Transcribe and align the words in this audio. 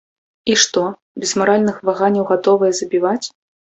І 0.53 0.55
што, 0.61 0.85
без 1.25 1.35
маральных 1.43 1.79
ваганняў 1.93 2.29
гатовыя 2.35 2.71
забіваць? 2.83 3.21